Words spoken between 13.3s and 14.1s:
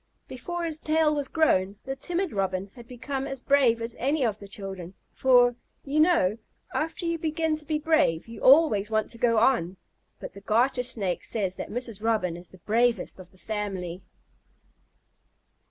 family.